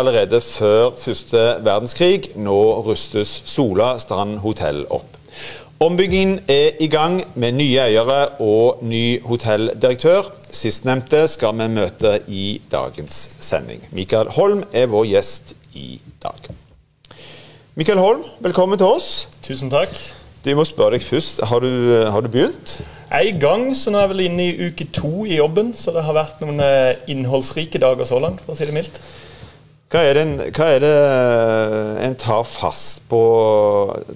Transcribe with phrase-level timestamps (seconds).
[0.00, 2.32] allerede før første verdenskrig.
[2.36, 5.16] Nå rustes Sola Strand hotell opp.
[5.80, 10.28] Ombyggingen er i gang med nye eiere og ny hotelldirektør.
[10.52, 13.86] Sistnevnte skal vi møte i dagens sending.
[13.96, 16.50] Mikael Holm er vår gjest i dag.
[17.80, 19.28] Mikael Holm, velkommen til oss.
[19.46, 19.94] Tusen takk.
[20.44, 21.72] Du må spørre deg først, har du,
[22.12, 22.78] har du begynt?
[23.10, 25.74] Jeg er i gang, så nå er jeg vel inne i uke to i jobben.
[25.76, 29.00] Så det har vært noen eh, innholdsrike dager så langt, for å si det mildt.
[29.90, 30.90] Hva er, det en, hva er det
[32.06, 33.18] en tar, fast på,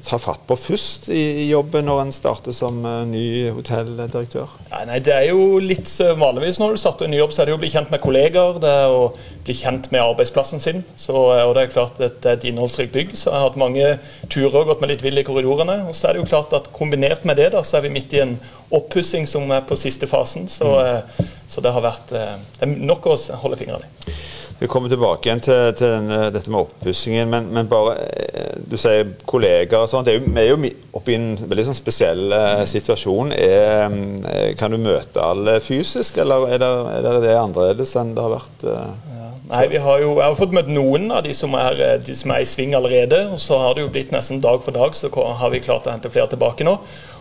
[0.07, 3.25] tar fatt på først i jobben når en starter som eh, ny
[3.57, 4.53] hotelldirektør?
[4.71, 7.43] Nei, nei, Det er jo litt eh, vanligvis når du starter en ny jobb, så
[7.43, 8.63] er det jo å bli kjent med kollegaer.
[8.63, 9.03] Det er å
[9.43, 10.85] bli kjent med arbeidsplassen sin.
[10.95, 13.49] Så, eh, og det er klart at det er et innholdsrikt bygg, så jeg har
[13.49, 13.97] hatt mange
[14.31, 15.81] turer og gått meg litt vill i korridorene.
[15.91, 18.15] Og så er det jo klart at kombinert med det, da, så er vi midt
[18.15, 18.39] i en
[18.75, 20.47] oppussing som er på siste fasen.
[20.47, 21.35] Så, mm.
[21.49, 24.17] Så det har vært det er nok å holde fingrene i.
[24.59, 28.77] Vi kommer tilbake igjen til, til denne, dette med oppussingen, men, men, bare eh, Du
[28.79, 30.09] sier kollegaer og sånt.
[30.09, 30.59] Vi er jo
[30.95, 33.35] oppe i en veldig sånn spesiell uh, situasjon.
[33.35, 33.97] Er,
[34.31, 38.25] eh, kan du møte alle fysisk, eller er det, er det, det annerledes enn det
[38.25, 38.67] har vært?
[38.69, 39.25] Ja.
[39.51, 42.33] Nei, vi har jo, Jeg har fått møtt noen av de som, er, de som
[42.33, 43.25] er i sving allerede.
[43.35, 45.93] og Så har det jo blitt nesten dag for dag, så har vi klart å
[45.93, 46.79] hente flere tilbake nå.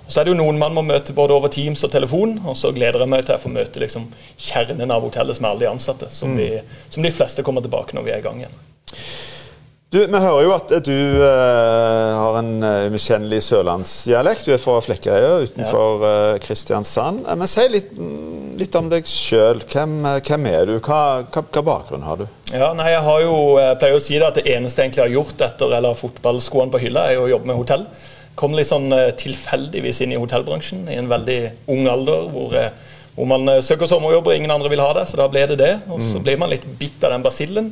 [0.08, 2.74] Så er det jo noen man må møte både over Teams og telefon, og så
[2.76, 5.72] gleder jeg meg til å få møte liksom, kjernen av hotellet som er alle de
[5.72, 6.42] ansatte, som, mm.
[6.42, 8.60] vi, som, de fleste kommer tilbake når vi er i gang igjen.
[9.94, 14.48] Du, Vi hører jo at du uh, har en uh, umiskjennelig sørlandsdialekt.
[14.48, 16.14] Du er fra Flekkerøya utenfor ja.
[16.34, 17.28] uh, Kristiansand.
[17.30, 17.92] Men si litt,
[18.58, 19.62] litt om deg sjøl.
[19.70, 20.74] Hvem, hvem, er du?
[20.80, 22.26] Hva, hva, hva, bakgrunn har du?
[22.50, 25.06] Ja, nei, jeg har jo, jeg pleier å si det at det eneste jeg egentlig
[25.06, 27.86] har gjort etter eller fotballskoene på hylla, er å jobbe med hotell.
[28.40, 31.40] Kom litt sånn eh, tilfeldigvis inn i hotellbransjen i en veldig
[31.74, 32.30] ung alder.
[32.34, 32.72] hvor, eh,
[33.14, 35.60] hvor man eh, søker sommerjobb og ingen andre vil ha det, så da ble det
[35.62, 35.74] det.
[35.88, 36.24] Og så mm.
[36.26, 37.70] ble man litt bitt av den basillen.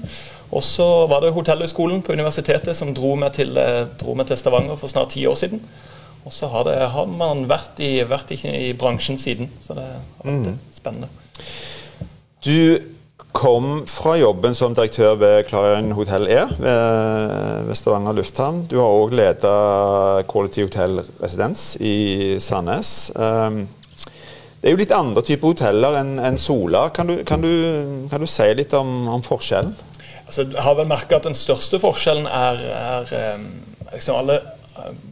[0.52, 3.58] Og så var det Hotellhøgskolen på universitetet som dro meg, til,
[4.02, 5.64] dro meg til Stavanger for snart ti år siden.
[6.28, 9.50] Og så har, det, har man vært, i, vært i, i, bransjen siden.
[9.64, 10.60] Så det har vært mm.
[10.76, 11.10] spennende.
[12.46, 12.58] Du
[13.32, 18.66] kom fra jobben som direktør ved Clarion Hotel E ved Stavanger lufthavn.
[18.70, 19.54] Du har òg leda
[20.30, 23.12] Quality Hotel Residence i Sandnes.
[23.16, 23.64] Ehm,
[24.62, 26.90] det er jo litt andre typer hoteller enn Sola.
[26.94, 29.74] Kan du, kan, du, kan du, si litt om, om forskjellen?
[30.28, 33.48] Altså, jeg har vel merka at den største forskjellen er, er ehm,
[33.94, 34.42] liksom alle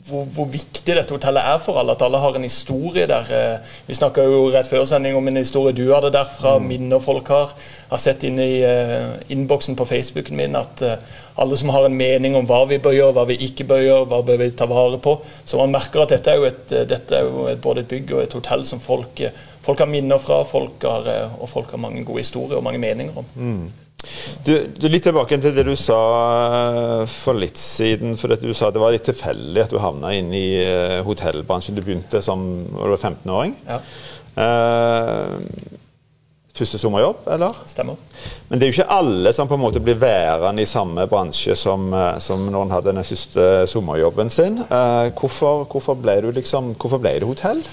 [0.08, 1.94] hvor, hvor, viktig dette hotellet er for alle.
[1.96, 3.32] At alle har en historie der.
[3.34, 6.70] Eh, vi snakka jo rett før sending om en historie du hadde derfra, mm.
[6.72, 7.56] minner folk har.
[7.56, 11.88] Jeg har sett inn i uh, innboksen på Facebooken min at uh, alle som har
[11.88, 14.50] en mening om hva vi bør gjøre, hva vi ikke bør gjøre, hva bør vi
[14.58, 15.16] ta vare på.
[15.46, 18.16] Så man merker at dette er jo, et, dette er jo et, både et bygg
[18.16, 19.24] og et hotell som folk,
[19.66, 23.24] folk har minner fra, folk har, og folk har mange gode historier og mange meninger
[23.24, 23.32] om.
[23.36, 23.89] Mm.
[24.46, 25.98] Du, du, Litt tilbake til det du sa
[26.56, 28.16] eh, for litt siden.
[28.20, 31.76] for Du sa det var litt tilfeldig at du havna inn i uh, hotellbransjen.
[31.76, 32.42] Du begynte som
[32.80, 33.58] 15-åring.
[33.68, 33.82] Ja.
[34.40, 35.36] Uh,
[36.56, 37.60] første sommerjobb, eller?
[37.68, 38.00] Stemmer.
[38.50, 41.56] Men det er jo ikke alle som på en måte blir værende i samme bransje
[41.56, 41.92] som,
[42.24, 44.60] som når en hadde den første sommerjobben sin.
[44.72, 47.64] Uh, hvorfor, hvorfor, ble du liksom, hvorfor ble det hotell?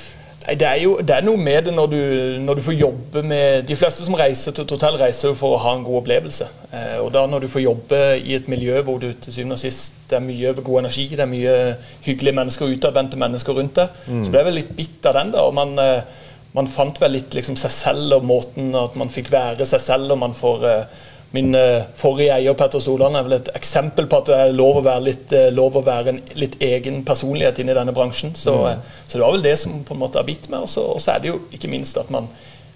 [0.46, 2.00] Det er jo det er noe med det når du,
[2.44, 5.56] når du, får jobbe med De fleste som reiser til et hotell, reiser jo for
[5.56, 6.46] å ha en god opplevelse.
[6.70, 9.62] Eh, og da når du får jobbe i et miljø hvor du til syvende og
[9.64, 11.56] sist det er mye god energi, det er mye
[12.04, 14.22] hyggelige mennesker, utadvendte mennesker rundt deg, mm.
[14.22, 15.34] så ble jeg vel litt bitt av den.
[15.34, 16.22] da, og man, eh,
[16.54, 20.14] man fant vel litt liksom, seg selv og måten at man fikk være seg selv.
[20.14, 24.20] og man får eh, Min uh, forrige eier Petter Stoland er vel et eksempel på
[24.22, 27.58] at det er lov å være, litt, uh, lov å være en litt egen personlighet
[27.62, 28.34] inne i denne bransjen.
[28.38, 28.82] Så, mm.
[28.82, 30.66] uh, så, det var vel det som på en måte har bitt meg.
[30.66, 32.30] Og så er det jo ikke minst at man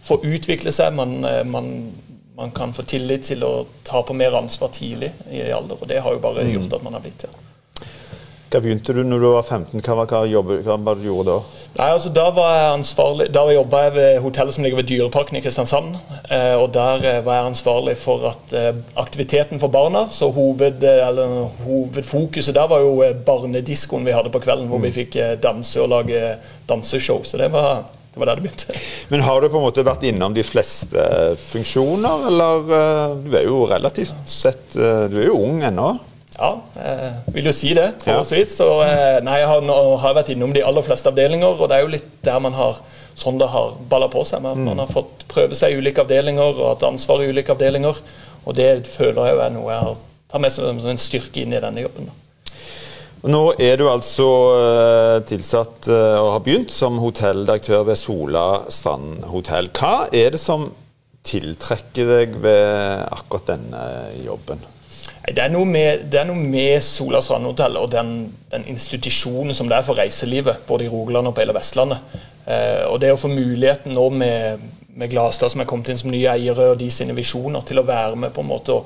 [0.07, 0.97] får utvikle seg.
[0.99, 1.21] Man,
[1.53, 1.71] man,
[2.37, 3.53] man, kan få tillit til å
[3.87, 5.79] ta på mer ansvar tidlig i alder.
[5.79, 6.53] Og det har jo bare mm.
[6.59, 7.33] gjort at man har blitt ja.
[8.51, 9.79] Hva begynte du når du var 15?
[9.79, 11.59] Hva, hva, jobbet, hva du gjorde da?
[11.77, 15.39] Nei, altså Da var jeg ansvarlig, da jobba jeg ved hotellet som ligger ved Dyreparken
[15.39, 15.95] i Kristiansand.
[16.27, 20.83] Eh, og Der eh, var jeg ansvarlig for at eh, aktiviteten for barna så hoved,
[20.83, 24.89] eller, Hovedfokuset der var jo eh, barnediskoen vi hadde på kvelden, hvor mm.
[24.89, 26.35] vi fikk eh, danse og lage
[26.67, 27.23] danseshow.
[27.23, 28.81] Så det var, det var der det begynte.
[29.15, 31.09] Men har du på en måte vært innom de fleste
[31.53, 35.93] funksjoner, eller eh, Du er jo relativt sett Du er jo ung ennå?
[36.39, 37.89] Ja, jeg eh, vil jo si det.
[38.05, 38.55] forholdsvis.
[38.61, 39.67] Så eh, nei, jeg har,
[40.05, 42.81] har, vært innom de aller fleste avdelinger, og det er jo litt der man har
[43.19, 44.43] sånn det har balla på seg.
[44.45, 44.71] med mm.
[44.71, 48.01] man har fått prøve seg i ulike avdelinger og hatt ansvar i ulike avdelinger.
[48.47, 50.01] Og det føler jeg jo er noe jeg
[50.31, 52.09] tar med som en styrke inn i denne jobben.
[53.21, 59.69] Nå er du altså eh, tilsatt og har begynt som hotelldirektør ved Sola Strand hotell.
[59.77, 60.71] Hva er det som
[61.27, 63.89] tiltrekker deg ved akkurat denne
[64.25, 64.63] jobben?
[65.21, 69.69] Det er noe med, det er noe med Sola Strandhotell og den, den, institusjonen som
[69.69, 72.17] det er for reiselivet, både i Rogaland og på hele Vestlandet.
[72.47, 74.65] Eh, og det å få muligheten nå med,
[74.97, 77.87] med Glastad, som er kommet inn som nye eiere, og de sine visjoner, til å
[77.87, 78.85] være med på en måte å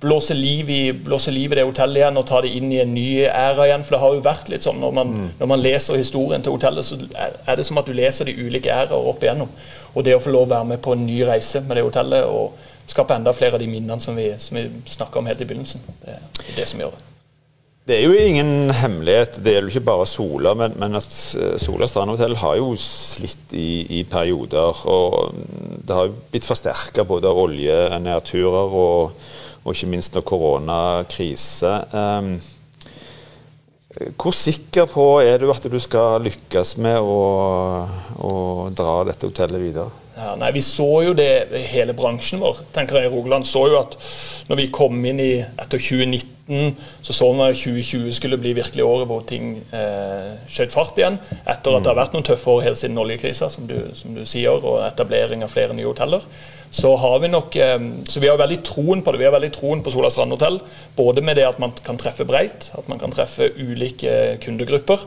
[0.00, 2.92] blåse liv i, blåse liv i det hotellet igjen og ta det inn i en
[2.92, 3.84] ny æra igjen.
[3.86, 5.28] For det har jo vært litt sånn når man, mm.
[5.40, 8.72] når man leser historien til hotellet, så er det som at du leser de ulike
[8.72, 9.52] æraer opp igjennom.
[9.94, 12.28] Og det å få lov å være med på en ny reise med det hotellet
[12.28, 15.48] og skape enda flere av de minnene som vi, som vi snakka om helt i
[15.48, 15.84] begynnelsen.
[16.02, 17.04] Det er det som gjør det.
[17.86, 21.06] Det er jo ingen hemmelighet, det gjelder jo ikke bare Sola, men, men at
[21.38, 24.80] eh, Sola strandhotell har jo slitt i, i, perioder.
[24.90, 25.36] Og
[25.86, 29.14] det har jo blitt forsterka både av oljenedturer og,
[29.62, 31.76] og, ikke minst av koronakrise.
[31.94, 32.32] Um,
[34.18, 37.22] hvor sikker på er du at du skal lykkes med å,
[38.18, 38.34] å
[38.74, 40.05] dra dette hotellet videre?
[40.16, 41.28] Ja, nei, Vi så jo det,
[41.68, 43.98] hele bransjen vår tenker jeg Rogaland så jo at
[44.48, 46.32] når vi kom inn i etter 2019,
[47.04, 51.18] så så vi at 2020 skulle bli virkelig året hvor ting eh, skjøt fart igjen.
[51.42, 53.68] Etter at det har vært noen tøffe år helt siden oljekrisa, som,
[53.98, 56.24] som, du sier, og etablering av flere nye hoteller.
[56.70, 57.76] Så har vi nok, eh,
[58.08, 59.20] så vi har veldig troen på det.
[59.20, 60.60] Vi har veldig troen på Sola Strand hotell.
[60.96, 65.04] Både med det at man kan treffe breit, at man kan treffe ulike kundegrupper.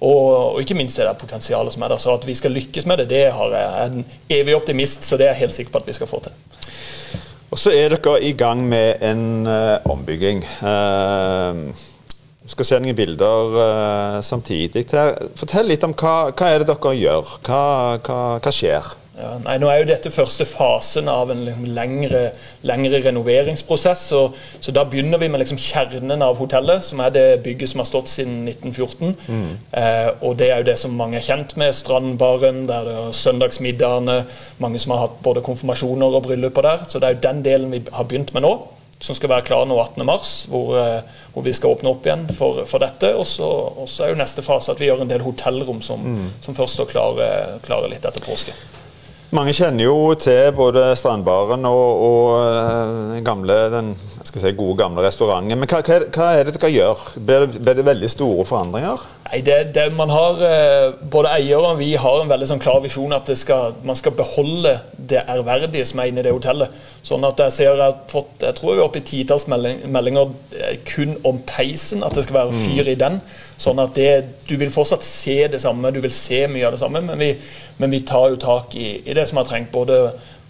[0.00, 2.00] Og, og, ikke minst det der potensialet som er der.
[2.02, 5.26] Så at vi skal lykkes med det, det har jeg en evig optimist, så det
[5.26, 6.32] er jeg helt sikker på at vi skal få til.
[7.50, 10.42] Og så er dere i gang med en uh, ombygging.
[10.60, 11.70] Uh,
[12.46, 14.84] skal se noen bilder uh, samtidig.
[15.38, 17.32] Fortell litt om hva, hva er det dere gjør.
[17.46, 17.62] Hva,
[18.04, 18.92] hva, hva skjer?
[19.16, 22.26] Ja, nei, nå er jo dette første fasen av en lengre,
[22.68, 24.02] lengre renoveringsprosess.
[24.10, 24.20] Så,
[24.60, 27.88] så, da begynner vi med liksom kjernen av hotellet, som er det bygget som har
[27.88, 29.16] stått siden 1914.
[29.24, 29.48] Mm.
[29.80, 31.72] Eh, og det er jo det som mange er kjent med.
[31.78, 34.18] Strandbaren, der det er søndagsmiddagene.
[34.60, 36.84] Mange som har hatt både konfirmasjoner og brylluper der.
[36.84, 38.54] Så det er jo den delen vi har begynt med nå.
[39.00, 42.66] Som skal være klar nå 18.3, hvor, eh, hvor vi skal åpne opp igjen for,
[42.68, 43.16] for dette.
[43.16, 46.32] Og så er jo neste fase at vi gjør en del hotellrom som, mm.
[46.44, 47.28] som først står klare,
[47.64, 48.52] klare litt etter påske.
[49.34, 53.88] Mange kjenner jo til både Strandbaren og, og eh, gamle, den
[54.22, 55.58] si, gode, gamle restauranten.
[55.58, 57.02] Men hva, hva, er det dere gjør?
[57.18, 59.02] Blir det, blir det veldig store forandringer?
[59.36, 62.78] Nei, det, det, man har, eh, Både eierne og vi har en veldig sånn klar
[62.80, 66.72] visjon at skal, man skal beholde det ærverdige som er inne i det hotellet.
[67.04, 70.32] Sånn at Jeg ser jeg har fått, jeg tror vi er oppe i titalls meldinger
[70.56, 72.92] eh, kun om peisen, at det skal være fyr mm.
[72.94, 73.20] i den.
[73.60, 74.08] Sånn at det,
[74.48, 77.34] Du vil fortsatt se det samme, du vil se mye av det samme, men vi,
[77.76, 79.74] men vi tar jo tak i, i det som har trengt.
[79.74, 80.00] både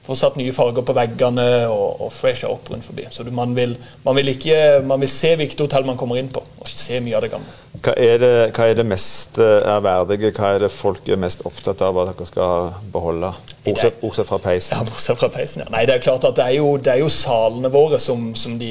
[0.06, 3.08] få satt nye farger på veggene og, og fresha opp rundt forbi.
[3.10, 3.74] Så du, man, vil,
[4.04, 7.16] man, vil ikke, man, vil, se hvilket hotell man kommer inn på, og se mye
[7.18, 7.54] av det gamle.
[7.82, 11.42] Hva er det, hva er det mest eh, ærverdige, hva er det folk er mest
[11.48, 13.32] opptatt av at dere skal beholde?
[13.66, 14.76] Bortsett, bortsett fra peisen.
[14.76, 15.68] Ja, bortsett fra peisen, ja.
[15.74, 18.54] Nei, det er klart at det er jo, det er jo salene våre som, som
[18.60, 18.70] de,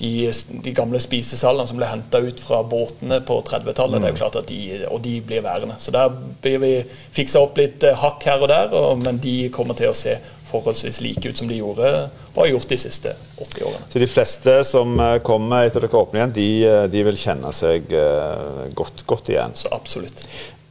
[0.00, 4.00] de, de, gamle spisesalene som ble henta ut fra båtene på 30-tallet.
[4.00, 4.00] Mm.
[4.00, 4.22] Det er jo mm.
[4.22, 4.60] klart at de,
[4.90, 5.78] Og de blir værende.
[5.78, 6.10] Så der
[6.42, 6.74] blir vi
[7.16, 10.16] fiksa opp litt eh, hakk her og der, og, men de kommer til å se
[10.50, 11.90] forholdsvis like ut som de gjorde
[12.34, 13.90] og har gjort de siste 80 årene.
[13.92, 17.52] Så de fleste som eh, kommer etter dere åpner igjen, de, eh, de vil kjenne
[17.56, 19.54] seg uh, godt, godt, igjen?
[19.58, 20.26] Så absolutt.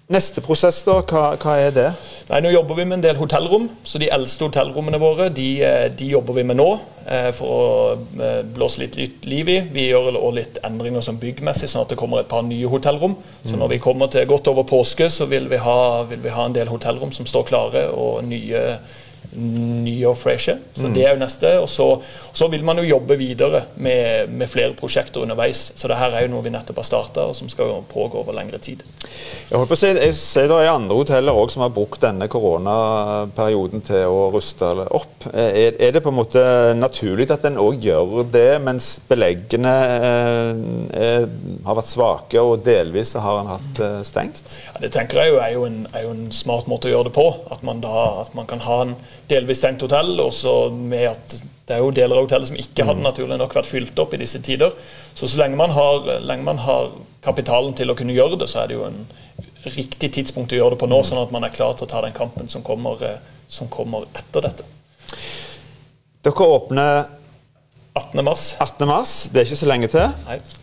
[0.10, 1.90] Neste prosess, da, hva, hva, er det?
[2.32, 3.68] Nei, Nå jobber vi med en del hotellrom.
[3.86, 5.50] så De eldste hotellrommene våre de,
[5.94, 6.66] de jobber vi med nå
[7.06, 8.98] eh, for å eh, blåse litt,
[9.30, 9.60] liv i.
[9.70, 13.14] Vi gjør også litt endringer som byggmessig, sånn at det kommer et par nye hotellrom.
[13.44, 15.78] Så når vi kommer til godt over påske, så vil vi ha,
[16.10, 18.64] vil vi ha en del hotellrom som står klare, og nye
[19.38, 20.56] nye og freshe.
[20.76, 20.94] Så mm.
[20.96, 21.52] det er jo neste.
[21.62, 25.70] Og så, og så, vil man jo jobbe videre med, med, flere prosjekter underveis.
[25.76, 28.36] Så det her er jo noe vi nettopp har starta, og som skal pågå over
[28.38, 28.84] lengre tid.
[29.50, 32.02] Jeg holdt på å si, jeg ser det er andre hoteller òg som har brukt
[32.02, 35.30] denne koronaperioden til å ruste opp.
[35.30, 36.44] Er, er det på en måte
[36.78, 40.60] naturlig at en òg gjør det, mens beleggene er,
[40.98, 41.28] eh,
[41.66, 44.56] har vært svake og delvis har en hatt eh, stengt?
[44.68, 47.10] Ja, det tenker jeg jo er jo, en, er jo en smart måte å gjøre
[47.10, 47.28] det på.
[47.54, 48.96] At man, da, at man kan ha en
[49.30, 50.16] delvis stengt hotell.
[50.20, 51.36] og så med at
[51.70, 53.06] det er jo deler av hotellet som ikke hadde mm.
[53.06, 54.74] naturlig nok vært fylt opp i disse tider.
[55.14, 56.90] Så så lenge man, har, lenge man har
[57.26, 59.04] kapitalen til å kunne gjøre det, så er det jo en
[59.68, 61.08] riktig tidspunkt å gjøre det på nå, mm.
[61.12, 63.22] sånn at man er klar til å ta den kampen som kommer, eh,
[63.52, 64.68] som kommer etter dette.
[66.26, 67.06] Dere åpner
[68.00, 68.26] 18.
[68.26, 68.54] mars.
[68.60, 68.88] 18.
[68.88, 70.06] mars, Det er ikke så lenge til.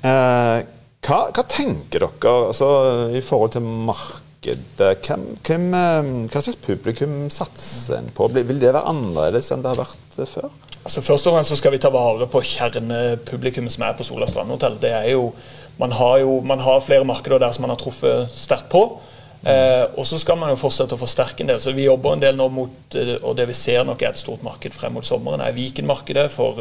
[0.02, 0.58] Eh,
[1.06, 2.68] hva, hva, tenker dere altså,
[3.14, 4.25] i forhold til markedet?
[4.44, 8.28] Hvem, hvem, eh, hva slags publikum satser en på?
[8.36, 10.52] Vil det være annerledes enn det har vært eh, før?
[10.86, 14.28] Altså Først og fremst så skal vi ta vare på kjernepublikummet som er på Sola
[14.30, 14.78] strandhotell.
[15.80, 18.86] Man har man har flere markeder der som man har truffet sterkt på.
[19.46, 21.60] Eh, og så skal man jo fortsette å forsterke en del.
[21.62, 24.18] Så vi jobber en del nå mot eh, og det vi ser nok er et
[24.22, 26.58] stort marked frem mot sommeren, er Viken-markedet for,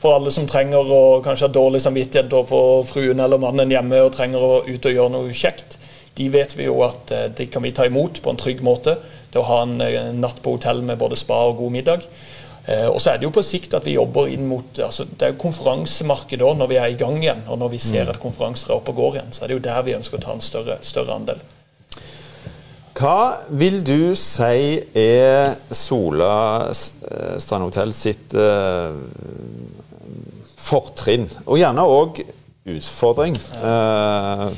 [0.00, 4.14] for, alle som trenger å kanskje ha dårlig samvittighet for fruen eller mannen hjemme og
[4.16, 5.76] trenger å ut og gjøre noe kjekt.
[6.18, 8.98] De vet vi jo at eh, de kan vi ta imot på en trygg måte.
[9.32, 12.06] Det å ha en, en natt på hotell med både spa og god middag.
[12.66, 15.24] Eh, og så er det jo på sikt at vi jobber inn mot altså Det
[15.26, 18.12] er jo konferansemarkedet òg når vi er i gang igjen, og når vi ser mm.
[18.12, 19.32] at konferanser er oppe og går igjen.
[19.34, 21.42] Så er det jo der vi ønsker å ta en større, større andel.
[22.92, 28.92] Hva vil du si er Sola Strandhotell Strand Hotell sitt eh,
[30.60, 32.20] fortrinn, og gjerne òg
[32.68, 33.40] utfordring?
[33.58, 34.52] Uh,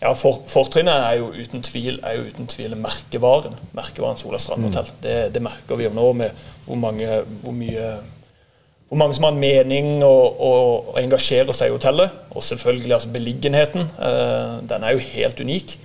[0.00, 3.56] ja, for, Fortrinnet er jo uten tvil, jo uten tvil merkevaren.
[3.76, 4.88] Merkevaren Sola Strand Hotell.
[4.88, 5.02] Mm.
[5.04, 7.90] Det, det, merker vi jo nå med hvor mange, hvor mye,
[8.88, 12.16] hvor mange som har en mening og, og, og engasjerer seg i hotellet.
[12.32, 13.92] Og selvfølgelig altså beliggenheten.
[14.08, 15.76] Eh, den er jo helt unik.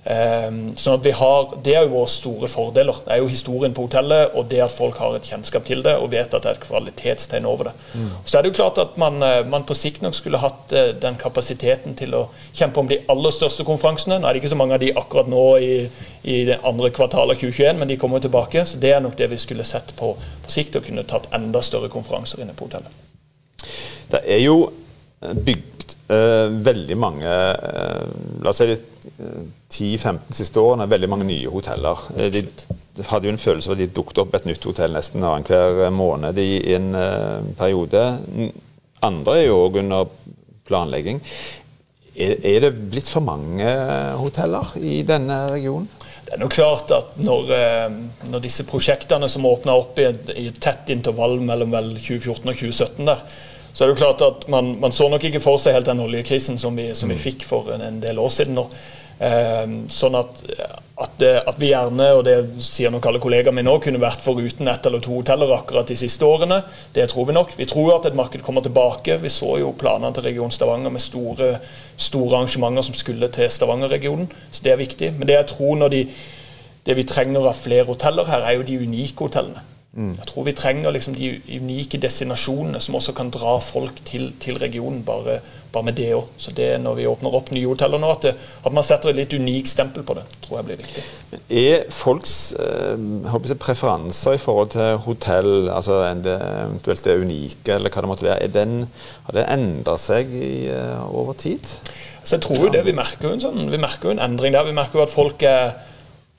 [0.00, 3.02] Um, sånn at vi har, Det er jo våre store fordeler.
[3.04, 5.92] Det er jo historien på hotellet og det at folk har et kjennskap til det
[6.00, 7.74] og vet at det er et kvalitetstegn over det.
[7.92, 8.06] Mm.
[8.24, 10.94] Så er det jo klart at man, eh, man, på sikt nok skulle hatt uh,
[10.96, 12.22] den kapasiteten til å
[12.56, 14.18] kjempe om de aller største konferansene.
[14.18, 15.74] Nå er det ikke så mange av de akkurat nå i,
[16.24, 18.64] i det andre kvartalet av 2021, men de kommer jo tilbake.
[18.64, 20.14] Så det er nok det vi skulle sett på
[20.50, 22.90] på sikt, og kunne tatt enda større konferanser inne på hotellet.
[24.10, 24.56] Det er jo
[25.20, 28.08] bygd uh, veldig mange uh,
[28.40, 28.66] La oss si
[29.70, 32.02] 10-15 siste årene veldig mange nye hoteller.
[32.16, 32.42] Eh, de,
[32.96, 35.88] de hadde jo en følelse av at de dukket opp et nytt hotell nesten annenhver
[35.94, 38.04] måned i en uh, periode.
[39.06, 40.10] Andre er jo òg under
[40.68, 41.22] planlegging.
[42.10, 43.70] Er, er, det blitt for mange
[44.20, 45.88] hoteller i denne regionen?
[46.26, 47.48] Det er nok klart at når,
[48.30, 52.44] når disse prosjektene som åpner opp i et, i et tett intervall mellom vel 2014
[52.44, 53.24] og 2017 der,
[53.72, 56.02] så er det jo klart at man, man, så nok ikke for seg helt den
[56.02, 57.22] oljekrisen som vi, som vi mm.
[57.22, 58.58] fikk for en, en, del år siden.
[58.58, 58.66] nå.
[59.20, 60.38] Eh, sånn at,
[61.04, 62.34] at, at, vi gjerne, og det
[62.64, 65.98] sier nok alle kollegaer mine nå, kunne vært foruten ett eller to hoteller akkurat de
[66.00, 66.62] siste årene.
[66.96, 67.54] Det tror vi nok.
[67.58, 69.20] Vi tror at et marked kommer tilbake.
[69.22, 71.54] Vi så jo planene til Region Stavanger med store,
[72.00, 74.30] store arrangementer som skulle til Stavanger-regionen.
[74.50, 75.12] Så det er viktig.
[75.18, 76.04] Men det jeg tror når de,
[76.88, 79.68] det vi trenger av flere hoteller her, er jo de unike hotellene.
[79.90, 80.12] Mm.
[80.14, 84.60] Jeg tror vi trenger liksom de unike destinasjonene som også kan dra folk til, til
[84.62, 85.40] regionen, bare,
[85.72, 86.28] bare, med det òg.
[86.38, 89.18] Så det når vi åpner opp nye hoteller nå, at, det, at, man setter et
[89.18, 91.04] litt unikt stempel på det, tror jeg blir viktig.
[91.50, 98.12] Er folks eh, preferanser i forhold til hotell, altså eventuelt det unike, eller hva det
[98.14, 98.78] måtte være, den,
[99.26, 101.66] har det endra seg i, uh, over tid?
[102.22, 104.68] Så jeg tror jo det, Vi merker jo en, sånn, vi merker en endring der.
[104.68, 105.72] Vi merker jo at folk er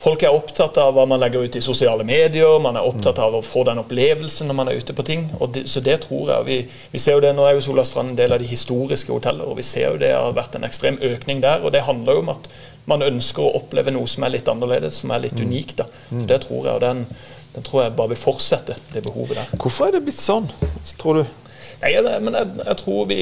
[0.01, 3.36] Folk er opptatt av hva man legger ut i sosiale medier, man er opptatt av
[3.38, 5.27] å få den opplevelsen når man er ute på ting.
[5.53, 6.46] Det, så det tror jeg.
[6.48, 6.55] Vi,
[6.96, 9.46] vi, ser jo det, Nå er jo Sola Strand en del av de historiske hoteller,
[9.46, 11.62] og vi ser jo det har vært en ekstrem økning der.
[11.62, 12.50] og Det handler jo om at
[12.89, 15.43] man ønsker å oppleve noe som er litt annerledes, som er litt mm.
[15.46, 15.75] unikt.
[15.84, 15.86] da.
[16.10, 17.05] Så Det tror jeg, og den,
[17.53, 19.53] den tror jeg bare vil fortsette, det behovet der.
[19.53, 20.50] Hvorfor er det blitt sånn,
[20.98, 21.38] tror du?
[21.86, 21.93] Nei,
[22.25, 23.22] men jeg, jeg tror vi,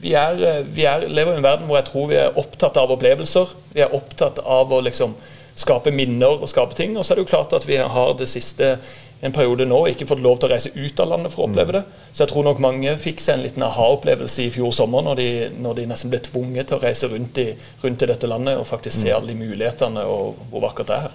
[0.00, 2.96] vi, er, vi er, lever i en verden hvor jeg tror vi er opptatt av
[2.96, 3.54] opplevelser.
[3.76, 5.16] Vi er opptatt av å liksom
[5.58, 6.96] skape minner og skape ting.
[6.96, 8.76] Og så er det jo klart at vi har det siste
[9.22, 11.76] en periode nå ikke fått lov til å reise ut av landet for å oppleve
[11.76, 11.82] det.
[12.10, 15.28] Så jeg tror nok mange fikk seg en liten aha-opplevelse i fjor sommer, når de,
[15.62, 17.52] når de, nesten ble tvunget til å reise rundt i,
[17.84, 19.14] rundt i dette landet og faktisk se mm.
[19.14, 21.14] alle de mulighetene og hvor vakkert det er her.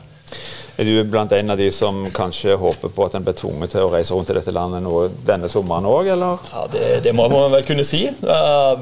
[0.78, 3.88] Er du blant en av de som kanskje håper på at en blir tvunget til
[3.88, 6.44] å reise rundt i dette landet nå denne sommeren òg, eller?
[6.54, 8.04] Ja, det, det, må man vel kunne si.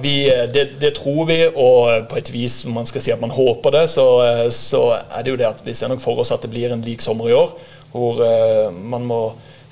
[0.04, 0.16] Vi,
[0.52, 3.86] det, det, tror vi, og på et vis man skal si at man håper det,
[3.96, 4.10] så,
[4.52, 6.84] så, er det jo det at vi ser nok for oss at det blir en
[6.84, 7.56] lik sommer i år,
[7.96, 9.22] hvor uh, man må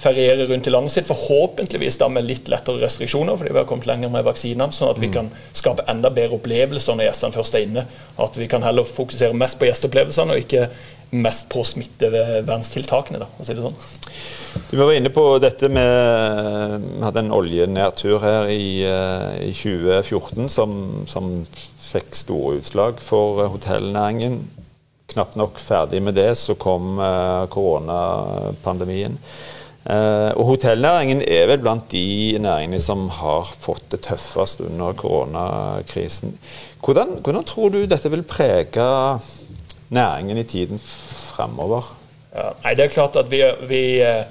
[0.03, 3.87] feriere rundt i landet sitt, forhåpentligvis da med litt lettere restriksjoner, fordi vi har kommet
[3.87, 5.15] lenger med vaksinene, sånn at vi mm.
[5.15, 7.85] kan skape enda bedre opplevelser når gjestene først er inne.
[8.23, 10.67] At vi kan heller fokusere mest på gjesteopplevelsene og ikke
[11.13, 13.77] mest på smitteverntiltakene, da, å si det sånn.
[14.69, 20.49] Du var inne på dette med Vi hadde en oljenedtur her i, eh, i 2014
[20.49, 20.75] som,
[21.09, 21.31] som,
[21.83, 24.39] fikk store utslag for hotellnæringen.
[25.13, 29.19] Knapt nok ferdig med det, så kom uh, koronapandemien.
[29.83, 36.33] Uh, og hotellnæringen er vel blant de næringene som har fått det tøffest under koronakrisen.
[36.81, 38.87] Hvordan, hvordan tror du dette vil prege
[39.93, 41.93] næringen i tiden fremover?
[42.33, 44.23] Ja, nei, det er klart at vi, vi, eh,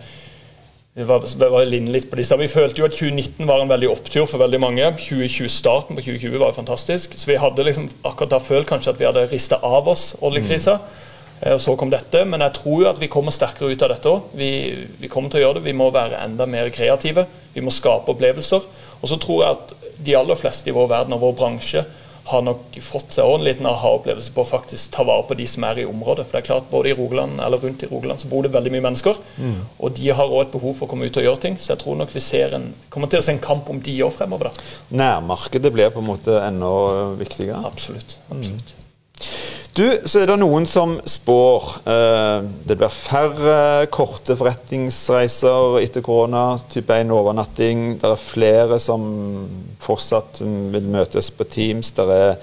[0.98, 2.38] vi var, var litt på disse.
[2.40, 4.90] Vi følte jo at 2019 var en veldig opptur for veldig mange.
[4.98, 7.14] 2020, Starten på 2020 var jo fantastisk.
[7.16, 10.80] Så vi hadde liksom akkurat da følt kanskje at vi hadde rista av oss oljekrisa.
[10.80, 11.08] Mm.
[11.52, 14.10] Og så kom dette, Men jeg tror jo at vi kommer sterkere ut av dette
[14.10, 14.34] òg.
[14.38, 14.50] Vi,
[14.98, 15.66] vi, kommer til å gjøre det.
[15.70, 17.26] Vi må være enda mer kreative.
[17.54, 18.66] Vi må skape opplevelser.
[19.00, 21.82] Og så tror jeg at de aller fleste i vår verden og vår bransje
[22.24, 25.64] har nok fått seg en liten aha-opplevelse på å faktisk ta vare på de som
[25.66, 26.26] er i området.
[26.28, 28.72] For det er klart, både i Rogaland eller rundt i Rogaland så bor det veldig
[28.74, 29.18] mye mennesker.
[29.38, 29.56] Mm.
[29.78, 31.58] Og de har òg et behov for å komme ut og gjøre ting.
[31.58, 34.14] Så jeg tror nok vi en, kommer til å se en kamp om de òg
[34.14, 34.50] fremover.
[34.50, 34.68] da.
[35.02, 36.70] Nærmarkedet blir på en måte enda
[37.18, 37.64] viktigere?
[37.66, 38.18] Absolutt.
[38.30, 38.74] absolutt.
[38.76, 38.78] Mm.
[39.72, 46.58] Du, så er det noen som spår eh, det blir færre korte forretningsreiser etter korona,
[46.68, 47.86] type 1 overnatting.
[48.02, 49.06] Det er flere som
[49.80, 51.94] fortsatt vil møtes på Teams.
[51.96, 52.36] Det er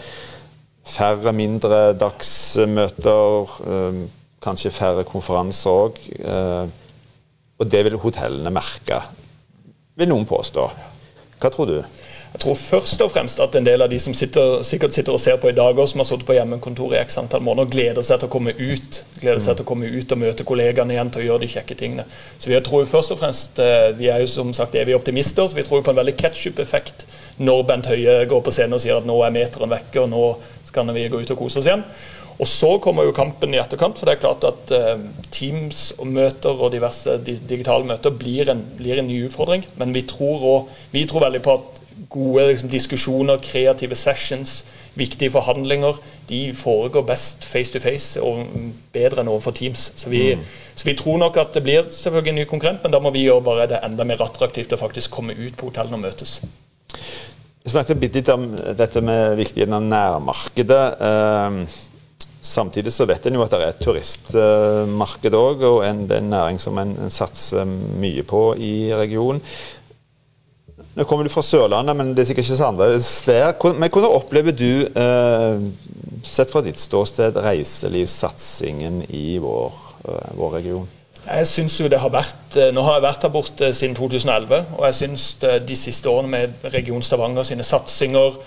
[0.90, 3.54] færre mindre dagsmøter.
[3.76, 4.02] Eh,
[4.42, 6.02] kanskje færre konferanser òg.
[6.18, 6.66] Eh,
[7.60, 9.04] og det vil hotellene merke,
[10.00, 10.66] vil noen påstå.
[11.38, 11.78] Hva tror du?
[12.30, 15.22] Jeg tror først og fremst at en del av de som sitter, sikkert sitter og
[15.22, 18.06] ser på i dag, og som har sittet på hjemmekontor i x antall måneder, gleder
[18.06, 21.10] seg til å komme ut gleder seg til å komme ut og møte kollegaene igjen
[21.14, 22.06] til å gjøre de kjekke tingene.
[22.38, 25.58] Så vi tror først og fremst, eh, vi er jo som sagt evige optimister, så
[25.58, 27.06] vi tror på en veldig ketsjup-effekt
[27.40, 30.24] når Bent Høie går på scenen og sier at nå er meteren vekke, og nå
[30.70, 31.84] skal vi gå ut og kose oss igjen.
[32.40, 33.98] Og Så kommer jo kampen i etterkant.
[34.00, 34.98] for det er klart at uh,
[35.30, 39.66] Teams og møter og diverse digitale møter blir en, blir en ny utfordring.
[39.76, 44.64] Men vi tror, også, vi tror veldig på at gode liksom, diskusjoner, kreative sessions,
[44.98, 46.00] viktige forhandlinger,
[46.30, 48.46] de foregår best face to face og
[48.94, 49.92] bedre enn overfor Teams.
[49.96, 50.48] Så vi, mm.
[50.76, 53.28] så vi, tror nok at det blir selvfølgelig en ny konkurrent, men da må vi
[53.28, 56.40] gjøre bare det enda mer attraktivt å faktisk komme ut på hotellene og møtes.
[57.64, 58.50] Vi snakket litt om
[58.80, 60.84] dette med viktigheten av nærmarkedet.
[61.06, 61.64] Ehm,
[62.42, 66.24] samtidig så vet en jo at det er et turistmarked òg, og en, det er
[66.24, 69.44] en næring som en, en satser mye på i regionen.
[70.98, 73.52] Nå kommer du fra Sørlandet, men det er sikkert ikke så annerledes der.
[73.78, 75.60] Men hvordan opplever du, eh,
[76.26, 80.88] sett fra ditt ståsted, reiselivssatsingen i vår, eh, vår region?
[81.26, 84.66] Jeg synes jo det har vært, eh, Nå har jeg vært her borte siden 2011,
[84.78, 88.38] og jeg syns de siste årene med Region Stavanger sine satsinger,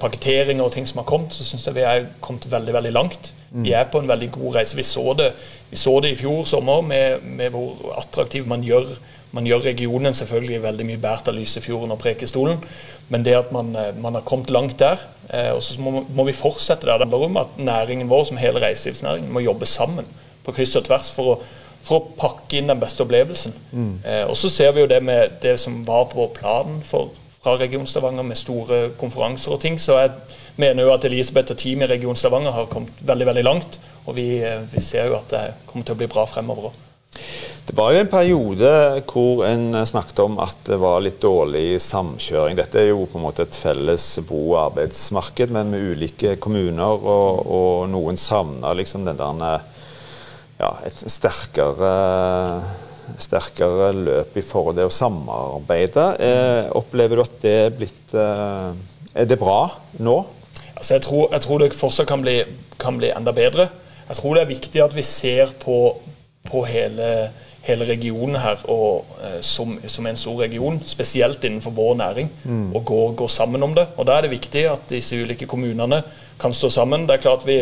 [0.00, 3.32] pakketteringer og ting som har kommet, så syns jeg vi er kommet veldig veldig langt.
[3.52, 3.64] Mm.
[3.64, 4.76] Vi er på en veldig god reise.
[4.76, 5.32] Vi så det,
[5.70, 8.98] vi så det i fjor sommer med, med hvor attraktiv man gjør
[9.36, 12.62] man gjør regionen selvfølgelig veldig mye båret av Lysefjorden og Prekestolen,
[13.12, 16.24] men det at man, eh, man har kommet langt der, eh, og så må, må,
[16.24, 16.98] vi fortsette der.
[16.98, 20.06] Det handler om at næringen vår, som hele reiselivsnæringen, må jobbe sammen
[20.44, 21.38] på kryss og tvers for å,
[21.84, 23.54] for å pakke inn den beste opplevelsen.
[23.72, 23.94] Mm.
[24.04, 27.12] Eh, og så ser vi jo det med det som var på planen for,
[27.42, 29.78] fra Region Stavanger, med store konferanser og ting.
[29.80, 30.16] Så jeg
[30.56, 33.80] mener jo at Elisabeth og teamet i Region Stavanger har kommet veldig veldig langt.
[34.06, 36.84] Og vi, eh, vi ser jo at det kommer til å bli bra fremover òg.
[37.68, 38.68] Det var jo en periode
[39.10, 42.56] hvor en snakket om at det var litt dårlig samkjøring.
[42.56, 46.96] Dette er jo på en måte et felles bo- og arbeidsmarked, men med ulike kommuner.
[46.96, 49.66] Og, og noen savna liksom den der
[50.58, 51.92] ja, et sterkere,
[53.20, 56.08] sterkere løp i forhold til å samarbeide.
[56.24, 58.72] Eh, opplever du at det er blitt eh,
[59.12, 59.60] Er det bra
[60.00, 60.16] nå?
[60.72, 62.40] Altså jeg, tror, jeg tror det fortsatt kan bli,
[62.80, 63.68] kan bli enda bedre.
[64.08, 65.98] Jeg tror det er viktig at vi ser på,
[66.48, 67.28] på hele
[67.68, 72.64] hele regionen her og, eh, som, som, en stor region, spesielt innenfor vår næring, mm.
[72.76, 73.88] og går, går, sammen om det.
[73.96, 76.02] Og Da er det viktig at disse ulike kommunene
[76.40, 77.06] kan stå sammen.
[77.08, 77.58] Det er klart vi,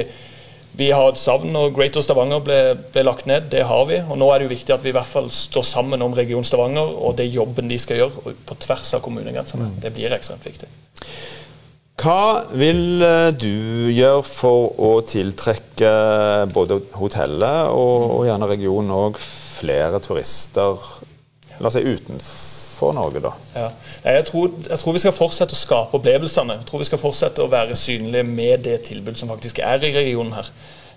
[0.77, 2.59] vi har et savn, når Greater Stavanger ble,
[2.93, 3.49] ble, lagt ned.
[3.51, 4.03] Det har vi.
[4.05, 6.45] og Nå er det jo viktig at vi i hvert fall står sammen om Region
[6.45, 9.73] Stavanger og det jobben de skal gjøre på tvers av kommunegrensene.
[9.73, 9.81] Mm.
[9.83, 10.69] Det blir ekstremt viktig.
[11.97, 15.93] Hva vil eh, du gjøre for å tiltrekke
[16.53, 20.77] både hotellet og, og gjerne regionen òg flere turister
[21.57, 23.33] la oss si, utenfor Norge, da?
[23.57, 23.69] Ja.
[24.05, 26.59] Jeg, tror, jeg, tror, vi skal fortsette å skape opplevelsene.
[26.61, 29.95] Jeg tror vi skal fortsette å være synlige med det tilbudet som faktisk er i
[29.95, 30.51] regionen her.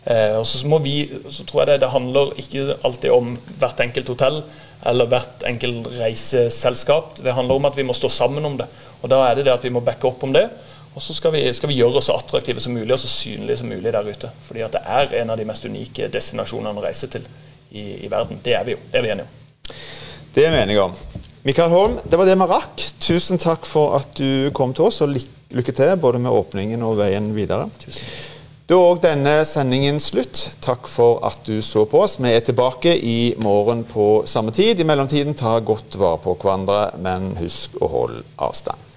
[0.03, 3.83] Eh, og så, må vi, så tror jeg det, det handler ikke alltid om hvert
[3.83, 4.41] enkelt hotell
[4.89, 7.17] eller hvert enkelt reiseselskap.
[7.23, 8.67] Det handler om at vi må stå sammen om det.
[8.99, 10.49] Og Da er det det at vi må backe opp om det.
[10.95, 13.59] Og så skal vi, skal vi, gjøre oss så attraktive som mulig og så synlige
[13.61, 14.31] som mulig der ute.
[14.47, 17.27] Fordi at det er en av de mest unike destinasjonene å reise til
[17.69, 18.41] i, i, verden.
[18.43, 18.81] Det er vi jo.
[18.91, 19.75] Det er vi enige om.
[20.35, 20.97] Det er vi enige om.
[21.45, 22.87] Mikael Holm, det var det vi rakk.
[22.99, 25.13] Tusen takk for at du kom til oss, og
[25.55, 27.69] lykke til både med åpningen og veien videre.
[27.79, 28.09] Tusen.
[28.69, 30.43] Da er òg denne sendingen slutt.
[30.61, 32.19] Takk for at du så på oss.
[32.21, 34.77] Vi er tilbake i morgen på samme tid.
[34.77, 38.88] I mellomtiden, ta godt vare på hverandre, men husk å holde avstand.